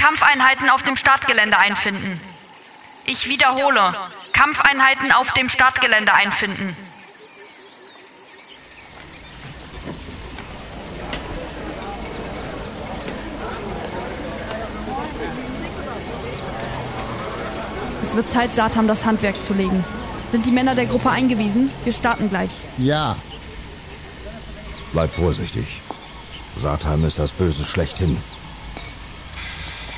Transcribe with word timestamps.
Kampfeinheiten 0.00 0.70
auf 0.70 0.82
dem 0.82 0.96
Startgelände 0.96 1.58
einfinden. 1.58 2.18
Ich 3.04 3.28
wiederhole, 3.28 3.94
Kampfeinheiten 4.32 5.12
auf 5.12 5.30
dem 5.32 5.50
Startgelände 5.50 6.14
einfinden. 6.14 6.74
Es 18.02 18.14
wird 18.16 18.28
Zeit, 18.30 18.54
Satan 18.54 18.88
das 18.88 19.04
Handwerk 19.04 19.36
zu 19.46 19.52
legen. 19.52 19.84
Sind 20.32 20.46
die 20.46 20.50
Männer 20.50 20.74
der 20.74 20.86
Gruppe 20.86 21.10
eingewiesen? 21.10 21.70
Wir 21.84 21.92
starten 21.92 22.30
gleich. 22.30 22.50
Ja. 22.78 23.16
Bleib 24.92 25.12
vorsichtig. 25.12 25.82
Satan 26.56 27.04
ist 27.04 27.18
das 27.18 27.32
Böse 27.32 27.66
schlechthin. 27.66 28.16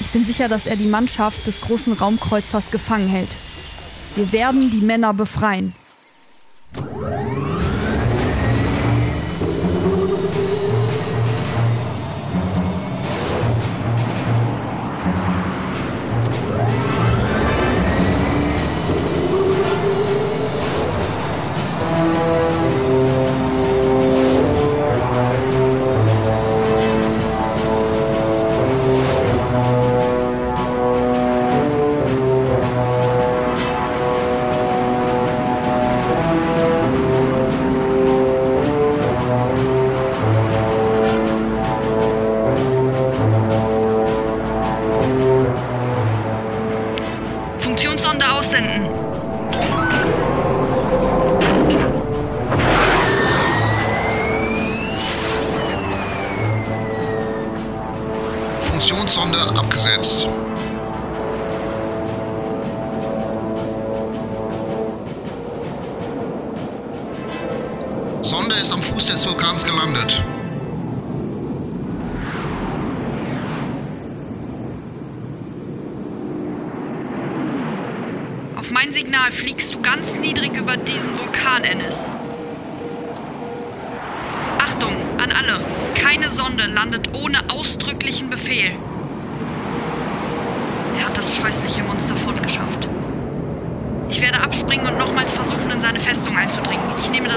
Ich 0.00 0.08
bin 0.10 0.24
sicher, 0.24 0.48
dass 0.48 0.66
er 0.66 0.76
die 0.76 0.86
Mannschaft 0.86 1.46
des 1.46 1.60
großen 1.60 1.94
Raumkreuzers 1.94 2.70
gefangen 2.70 3.08
hält. 3.08 3.30
Wir 4.14 4.32
werden 4.32 4.70
die 4.70 4.80
Männer 4.80 5.14
befreien. 5.14 5.74
Funktionssonde 48.56 48.56
aussenden. 48.56 48.88
Funktionssonde 58.60 59.38
abgesetzt. 59.58 60.28
Sonde 68.22 68.54
ist 68.56 68.72
am 68.72 68.82
Fuß 68.82 69.06
des 69.06 69.26
Vulkans 69.26 69.64
gelandet. 69.64 70.22
Auf 78.58 78.65
mein 78.76 78.92
Signal 78.92 79.32
fliegst 79.32 79.72
du 79.72 79.80
ganz 79.80 80.16
niedrig 80.16 80.54
über 80.54 80.76
diesen 80.76 81.18
Vulkan, 81.18 81.64
Ennis. 81.64 82.10
Achtung, 84.62 84.94
an 85.16 85.32
alle. 85.32 85.64
Keine 85.94 86.28
Sonde 86.28 86.66
landet 86.66 87.08
ohne 87.14 87.38
ausdrücklichen 87.48 88.28
Befehl. 88.28 88.72
Er 90.98 91.06
hat 91.06 91.16
das 91.16 91.34
scheußliche 91.34 91.84
Monster 91.84 92.16
fortgeschafft. 92.16 92.86
Ich 94.10 94.20
werde 94.20 94.40
abspringen 94.40 94.86
und 94.86 94.98
nochmals 94.98 95.32
versuchen, 95.32 95.70
in 95.70 95.80
seine 95.80 95.98
Festung 95.98 96.36
einzudringen. 96.36 96.84
Ich 97.00 97.10
nehme 97.10 97.28
das 97.28 97.35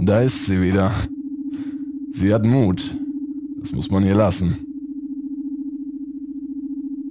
Da 0.00 0.20
ist 0.22 0.46
sie 0.46 0.60
wieder. 0.60 0.92
Sie 2.12 2.32
hat 2.32 2.46
Mut. 2.46 2.96
Das 3.60 3.72
muss 3.72 3.90
man 3.90 4.06
ihr 4.06 4.14
lassen. 4.14 4.56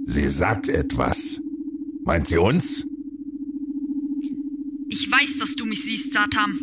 Sie 0.05 0.29
sagt 0.29 0.69
etwas. 0.69 1.39
Meint 2.05 2.27
sie 2.27 2.37
uns? 2.37 2.87
Ich 4.89 5.11
weiß, 5.11 5.37
dass 5.37 5.55
du 5.55 5.65
mich 5.65 5.83
siehst, 5.83 6.13
Satan. 6.13 6.57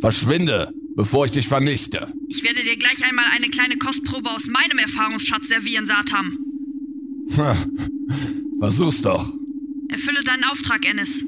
Verschwinde, 0.00 0.74
bevor 0.96 1.26
ich 1.26 1.32
dich 1.32 1.46
vernichte. 1.46 2.12
Ich 2.28 2.42
werde 2.42 2.62
dir 2.62 2.76
gleich 2.76 3.08
einmal 3.08 3.26
eine 3.36 3.48
kleine 3.48 3.76
Kostprobe 3.76 4.30
aus 4.30 4.48
meinem 4.48 4.78
Erfahrungsschatz 4.78 5.48
servieren, 5.48 5.86
Satan. 5.86 6.36
Ha, 7.36 7.56
versuch's 8.58 9.02
doch. 9.02 9.32
Erfülle 9.88 10.20
deinen 10.20 10.44
Auftrag, 10.44 10.88
Ennis. 10.88 11.24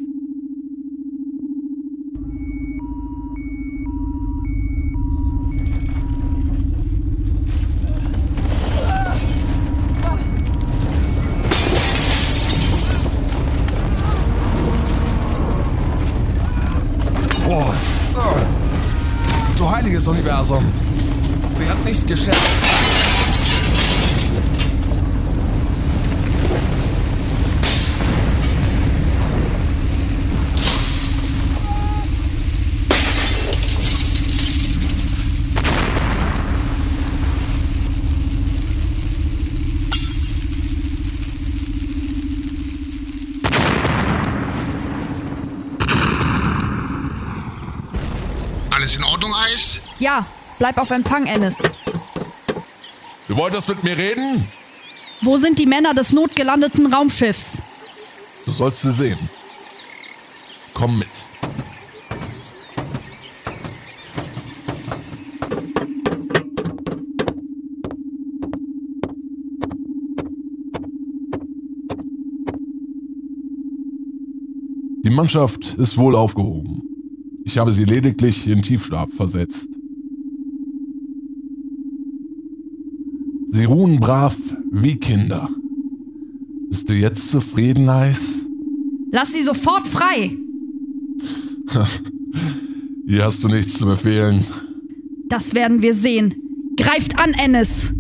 Universum. 20.13 20.63
Sie 21.59 21.67
hat 21.67 21.83
nicht 21.87 22.07
gescherzt. 22.07 22.39
Alles 48.71 48.97
in 48.97 49.05
Ordnung, 49.05 49.33
Eis? 49.35 49.81
Ja, 50.03 50.27
bleib 50.59 50.79
auf 50.79 50.91
Empfang, 50.91 51.27
Ennis. 51.27 51.63
Du 53.29 53.37
wolltest 53.37 53.69
mit 53.69 53.85
mir 53.85 53.97
reden? 53.97 54.49
Wo 55.21 55.37
sind 55.37 55.61
die 55.61 55.67
Männer 55.67 55.95
des 55.95 56.13
notgelandeten 56.13 56.93
Raumschiffs? 56.93 57.63
Du 58.45 58.51
sollst 58.51 58.81
sie 58.81 58.91
sehen. 58.91 59.31
Komm 60.75 60.99
mit. 60.99 61.07
Die 75.05 75.11
Mannschaft 75.11 75.75
ist 75.75 75.97
wohl 75.97 76.17
aufgehoben. 76.17 76.83
Ich 77.45 77.57
habe 77.57 77.73
sie 77.73 77.85
lediglich 77.85 78.49
in 78.49 78.63
Tiefschlaf 78.63 79.09
versetzt. 79.17 79.69
Sie 83.55 83.65
ruhen 83.65 84.01
brav 84.01 84.35
wie 84.71 84.97
Kinder. 84.97 85.47
Bist 86.71 86.89
du 86.89 86.95
jetzt 86.95 87.29
zufrieden, 87.29 87.87
Eis? 87.87 88.17
Lass 89.11 89.35
sie 89.35 89.45
sofort 89.45 89.87
frei! 89.87 90.35
Hier 93.07 93.25
hast 93.25 93.45
du 93.45 93.49
nichts 93.49 93.75
zu 93.75 93.85
befehlen. 93.85 94.47
Das 95.29 95.55
werden 95.55 95.83
wir 95.83 95.93
sehen. 95.93 96.35
Greift 96.79 97.19
an, 97.19 97.35
Ennis! 97.35 97.93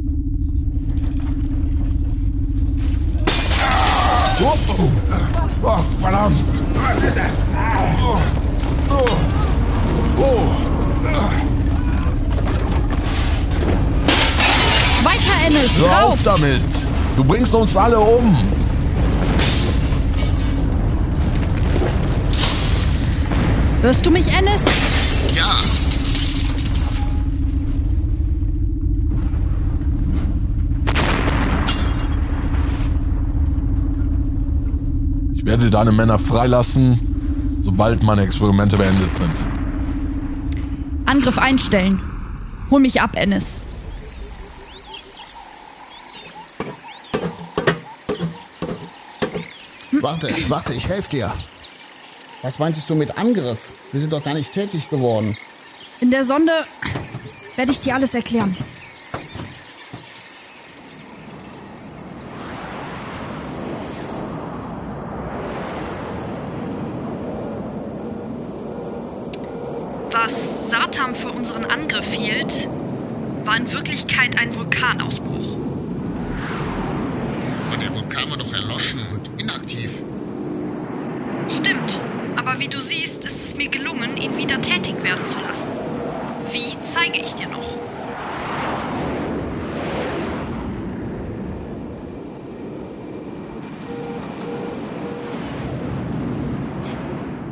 Kopf! 4.38 4.80
Oh, 5.62 5.84
verdammt! 6.00 6.38
Was 6.74 7.02
ist 7.02 7.16
das? 7.18 7.38
Oh. 8.02 8.18
Oh. 10.18 10.72
Weiter, 15.04 15.46
Ennis! 15.46 15.72
Hör 15.78 15.88
Rauf! 15.88 16.12
auf 16.12 16.22
damit! 16.24 16.62
Du 17.16 17.24
bringst 17.24 17.52
uns 17.54 17.76
alle 17.76 17.98
um! 17.98 18.36
Hörst 23.82 24.06
du 24.06 24.10
mich, 24.10 24.32
Ennis? 24.32 24.64
Ja, 25.34 25.56
Ich 35.42 35.46
werde 35.46 35.70
deine 35.70 35.90
Männer 35.90 36.20
freilassen, 36.20 37.00
sobald 37.62 38.04
meine 38.04 38.22
Experimente 38.22 38.76
beendet 38.76 39.12
sind. 39.12 39.44
Angriff 41.04 41.36
einstellen. 41.36 42.00
Hol 42.70 42.78
mich 42.80 43.02
ab, 43.02 43.16
Ennis. 43.16 43.60
Warte, 50.02 50.28
warte, 50.48 50.74
ich 50.74 50.88
helfe 50.88 51.10
dir. 51.10 51.32
Was 52.42 52.58
meintest 52.58 52.90
du 52.90 52.96
mit 52.96 53.16
Angriff? 53.16 53.60
Wir 53.92 54.00
sind 54.00 54.12
doch 54.12 54.24
gar 54.24 54.34
nicht 54.34 54.52
tätig 54.52 54.90
geworden. 54.90 55.36
In 56.00 56.10
der 56.10 56.24
Sonde 56.24 56.50
werde 57.54 57.70
ich 57.70 57.78
dir 57.78 57.94
alles 57.94 58.12
erklären. 58.12 58.56
Was 70.10 70.68
Satan 70.68 71.14
für 71.14 71.30
unseren 71.30 71.64
Angriff 71.64 72.12
hielt, 72.12 72.68
war 73.44 73.56
in 73.56 73.72
Wirklichkeit 73.72 74.40
ein 74.40 74.52
Vulkanausbruch. 74.52 75.56
aber 77.68 77.76
der 77.80 77.94
Vulkan 77.94 78.30
war 78.30 78.36
doch 78.36 78.52
erloschen 78.52 79.00
und 79.12 79.31
inaktiv. 79.72 80.02
Stimmt, 81.48 82.00
aber 82.36 82.58
wie 82.58 82.68
du 82.68 82.80
siehst, 82.80 83.24
ist 83.24 83.44
es 83.44 83.56
mir 83.56 83.68
gelungen, 83.68 84.16
ihn 84.16 84.36
wieder 84.36 84.60
tätig 84.60 85.02
werden 85.02 85.24
zu 85.26 85.38
lassen. 85.40 85.68
Wie 86.50 86.76
zeige 86.90 87.18
ich 87.18 87.34
dir 87.34 87.48
noch? 87.48 87.62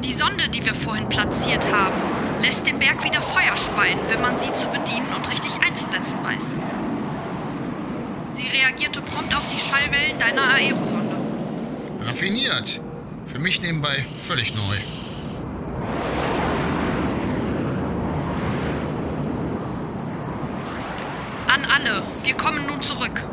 Die 0.04 0.12
Sonde, 0.12 0.48
die 0.48 0.64
wir 0.64 0.74
vorhin 0.74 1.08
platziert 1.08 1.70
haben, 1.72 1.94
lässt 2.40 2.66
den 2.66 2.78
Berg 2.78 3.04
wieder 3.04 3.22
Feuer 3.22 3.56
speien, 3.56 3.98
wenn 4.08 4.20
man 4.20 4.38
sie 4.38 4.52
zu 4.52 4.66
bedienen 4.68 5.12
und 5.14 5.30
richtig 5.30 5.52
einzusetzen 5.66 6.18
weiß. 6.22 6.58
Sie 8.34 8.48
reagierte 8.48 9.02
prompt 9.02 9.34
auf 9.34 9.46
die 9.48 9.60
Schallwellen 9.60 10.18
deiner 10.18 10.54
Aerosonde. 10.54 11.09
Raffiniert. 12.02 12.80
Für 13.26 13.38
mich 13.38 13.60
nebenbei 13.62 14.04
völlig 14.24 14.54
neu. 14.54 14.76
An 21.48 21.64
alle, 21.66 22.02
wir 22.24 22.34
kommen 22.34 22.66
nun 22.66 22.82
zurück. 22.82 23.24